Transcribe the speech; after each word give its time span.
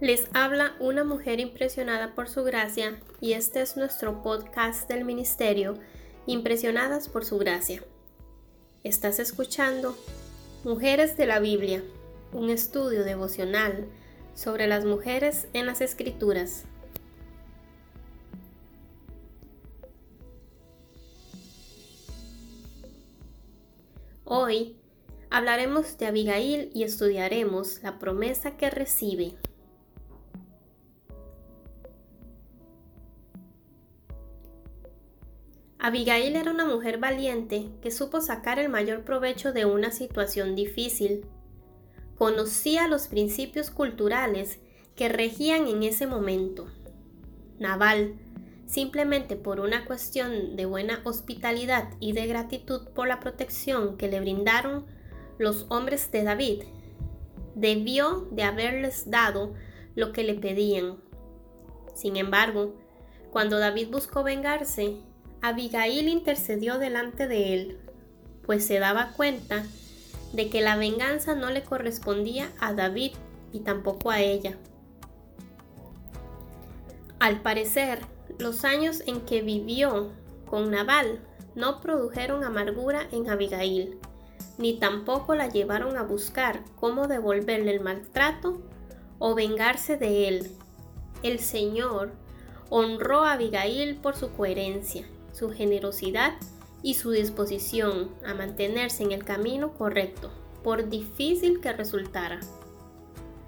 Les 0.00 0.28
habla 0.32 0.76
una 0.80 1.04
mujer 1.04 1.40
impresionada 1.40 2.14
por 2.14 2.26
su 2.30 2.42
gracia 2.42 2.98
y 3.20 3.34
este 3.34 3.60
es 3.60 3.76
nuestro 3.76 4.22
podcast 4.22 4.88
del 4.88 5.04
ministerio, 5.04 5.74
Impresionadas 6.24 7.10
por 7.10 7.26
su 7.26 7.36
gracia. 7.36 7.82
Estás 8.82 9.18
escuchando 9.18 9.94
Mujeres 10.64 11.18
de 11.18 11.26
la 11.26 11.38
Biblia, 11.38 11.82
un 12.32 12.48
estudio 12.48 13.04
devocional 13.04 13.84
sobre 14.34 14.66
las 14.68 14.86
mujeres 14.86 15.48
en 15.52 15.66
las 15.66 15.82
escrituras. 15.82 16.64
Hoy 24.24 24.76
hablaremos 25.28 25.98
de 25.98 26.06
Abigail 26.06 26.70
y 26.72 26.84
estudiaremos 26.84 27.82
la 27.82 27.98
promesa 27.98 28.56
que 28.56 28.70
recibe. 28.70 29.34
Abigail 35.82 36.36
era 36.36 36.50
una 36.50 36.66
mujer 36.66 36.98
valiente 36.98 37.70
que 37.80 37.90
supo 37.90 38.20
sacar 38.20 38.58
el 38.58 38.68
mayor 38.68 39.02
provecho 39.02 39.54
de 39.54 39.64
una 39.64 39.90
situación 39.92 40.54
difícil. 40.54 41.24
Conocía 42.18 42.86
los 42.86 43.08
principios 43.08 43.70
culturales 43.70 44.60
que 44.94 45.08
regían 45.08 45.66
en 45.68 45.82
ese 45.82 46.06
momento. 46.06 46.66
Naval, 47.58 48.16
simplemente 48.66 49.36
por 49.36 49.58
una 49.58 49.86
cuestión 49.86 50.54
de 50.54 50.66
buena 50.66 51.00
hospitalidad 51.04 51.88
y 51.98 52.12
de 52.12 52.26
gratitud 52.26 52.88
por 52.88 53.08
la 53.08 53.18
protección 53.18 53.96
que 53.96 54.08
le 54.08 54.20
brindaron 54.20 54.84
los 55.38 55.64
hombres 55.70 56.12
de 56.12 56.24
David, 56.24 56.64
debió 57.54 58.28
de 58.32 58.42
haberles 58.42 59.10
dado 59.10 59.54
lo 59.94 60.12
que 60.12 60.24
le 60.24 60.34
pedían. 60.34 60.98
Sin 61.94 62.18
embargo, 62.18 62.74
cuando 63.30 63.58
David 63.58 63.88
buscó 63.90 64.22
vengarse, 64.22 64.98
Abigail 65.42 66.06
intercedió 66.08 66.78
delante 66.78 67.26
de 67.26 67.54
él, 67.54 67.78
pues 68.44 68.66
se 68.66 68.78
daba 68.78 69.12
cuenta 69.16 69.64
de 70.34 70.50
que 70.50 70.60
la 70.60 70.76
venganza 70.76 71.34
no 71.34 71.50
le 71.50 71.62
correspondía 71.62 72.52
a 72.60 72.74
David 72.74 73.12
y 73.50 73.60
tampoco 73.60 74.10
a 74.10 74.20
ella. 74.20 74.58
Al 77.20 77.40
parecer, 77.40 78.00
los 78.38 78.64
años 78.64 79.02
en 79.06 79.22
que 79.22 79.40
vivió 79.40 80.10
con 80.44 80.70
Nabal 80.70 81.20
no 81.54 81.80
produjeron 81.80 82.44
amargura 82.44 83.08
en 83.10 83.30
Abigail, 83.30 83.98
ni 84.58 84.78
tampoco 84.78 85.34
la 85.34 85.48
llevaron 85.48 85.96
a 85.96 86.02
buscar 86.02 86.60
cómo 86.76 87.08
devolverle 87.08 87.72
el 87.72 87.80
maltrato 87.80 88.60
o 89.18 89.34
vengarse 89.34 89.96
de 89.96 90.28
él. 90.28 90.50
El 91.22 91.38
Señor 91.38 92.12
honró 92.68 93.24
a 93.24 93.32
Abigail 93.32 93.96
por 93.96 94.16
su 94.16 94.32
coherencia 94.32 95.06
su 95.40 95.50
generosidad 95.50 96.34
y 96.82 96.94
su 96.94 97.12
disposición 97.12 98.10
a 98.26 98.34
mantenerse 98.34 99.02
en 99.02 99.12
el 99.12 99.24
camino 99.24 99.72
correcto, 99.72 100.30
por 100.62 100.90
difícil 100.90 101.60
que 101.60 101.72
resultara. 101.72 102.40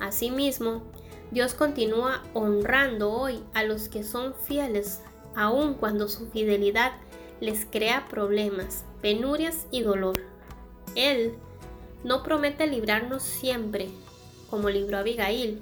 Asimismo, 0.00 0.82
Dios 1.30 1.52
continúa 1.52 2.22
honrando 2.32 3.12
hoy 3.12 3.42
a 3.52 3.64
los 3.64 3.90
que 3.90 4.02
son 4.02 4.34
fieles, 4.34 5.02
aun 5.36 5.74
cuando 5.74 6.08
su 6.08 6.26
fidelidad 6.30 6.92
les 7.40 7.66
crea 7.66 8.06
problemas, 8.08 8.86
penurias 9.02 9.66
y 9.70 9.82
dolor. 9.82 10.22
Él 10.94 11.34
no 12.02 12.22
promete 12.22 12.66
librarnos 12.66 13.22
siempre, 13.22 13.90
como 14.48 14.70
libró 14.70 14.98
Abigail, 14.98 15.60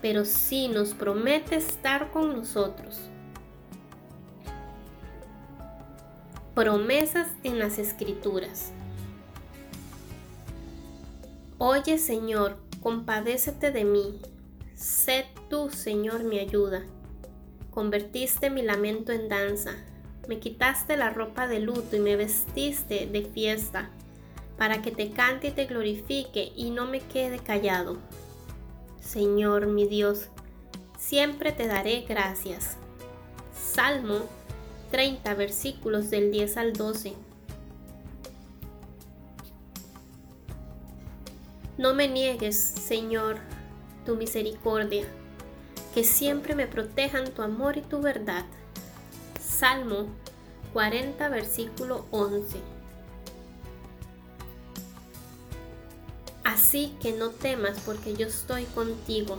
pero 0.00 0.24
sí 0.24 0.68
nos 0.68 0.94
promete 0.94 1.56
estar 1.56 2.10
con 2.10 2.34
nosotros 2.34 3.10
Promesas 6.58 7.28
en 7.44 7.60
las 7.60 7.78
Escrituras. 7.78 8.72
Oye 11.58 11.98
Señor, 11.98 12.56
compadécete 12.82 13.70
de 13.70 13.84
mí. 13.84 14.20
Sé 14.74 15.26
tú, 15.48 15.70
Señor, 15.70 16.24
mi 16.24 16.40
ayuda. 16.40 16.82
Convertiste 17.70 18.50
mi 18.50 18.62
lamento 18.62 19.12
en 19.12 19.28
danza. 19.28 19.76
Me 20.26 20.40
quitaste 20.40 20.96
la 20.96 21.10
ropa 21.10 21.46
de 21.46 21.60
luto 21.60 21.94
y 21.94 22.00
me 22.00 22.16
vestiste 22.16 23.06
de 23.06 23.22
fiesta, 23.22 23.90
para 24.56 24.82
que 24.82 24.90
te 24.90 25.12
cante 25.12 25.46
y 25.46 25.52
te 25.52 25.66
glorifique 25.66 26.50
y 26.56 26.70
no 26.70 26.86
me 26.86 26.98
quede 26.98 27.38
callado. 27.38 27.98
Señor 28.98 29.68
mi 29.68 29.86
Dios, 29.86 30.26
siempre 30.98 31.52
te 31.52 31.68
daré 31.68 32.00
gracias. 32.00 32.78
Salmo 33.54 34.26
30 34.90 35.34
versículos 35.34 36.10
del 36.10 36.30
10 36.32 36.56
al 36.56 36.72
12. 36.72 37.14
No 41.76 41.94
me 41.94 42.08
niegues, 42.08 42.56
Señor, 42.56 43.36
tu 44.04 44.16
misericordia, 44.16 45.06
que 45.94 46.02
siempre 46.02 46.54
me 46.54 46.66
protejan 46.66 47.30
tu 47.30 47.42
amor 47.42 47.76
y 47.76 47.82
tu 47.82 48.00
verdad. 48.00 48.44
Salmo 49.40 50.06
40 50.72 51.28
versículo 51.28 52.06
11. 52.10 52.58
Así 56.44 56.92
que 57.00 57.12
no 57.12 57.30
temas 57.30 57.78
porque 57.84 58.14
yo 58.14 58.26
estoy 58.26 58.64
contigo. 58.64 59.38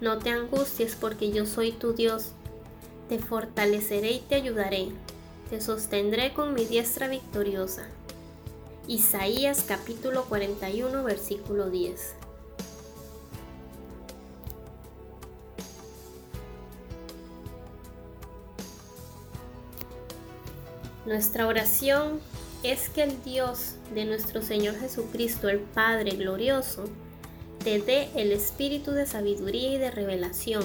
No 0.00 0.18
te 0.18 0.30
angusties 0.30 0.94
porque 0.94 1.32
yo 1.32 1.46
soy 1.46 1.72
tu 1.72 1.92
Dios 1.92 2.32
te 3.08 3.18
fortaleceré 3.18 4.12
y 4.12 4.20
te 4.20 4.34
ayudaré, 4.34 4.88
te 5.48 5.60
sostendré 5.60 6.34
con 6.34 6.52
mi 6.52 6.66
diestra 6.66 7.08
victoriosa. 7.08 7.86
Isaías 8.86 9.64
capítulo 9.66 10.24
41 10.26 11.02
versículo 11.04 11.70
10. 11.70 12.14
Nuestra 21.06 21.46
oración 21.46 22.20
es 22.62 22.90
que 22.90 23.04
el 23.04 23.22
Dios 23.22 23.76
de 23.94 24.04
nuestro 24.04 24.42
Señor 24.42 24.78
Jesucristo, 24.78 25.48
el 25.48 25.60
Padre 25.60 26.10
glorioso, 26.16 26.84
te 27.64 27.80
dé 27.80 28.10
el 28.14 28.32
espíritu 28.32 28.90
de 28.92 29.06
sabiduría 29.06 29.72
y 29.72 29.78
de 29.78 29.90
revelación 29.90 30.64